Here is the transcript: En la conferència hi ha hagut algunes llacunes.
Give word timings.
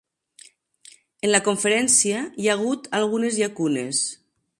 En 1.27 1.31
la 1.35 1.41
conferència 1.47 2.23
hi 2.45 2.49
ha 2.53 2.57
hagut 2.59 2.89
algunes 3.01 3.39
llacunes. 3.43 4.01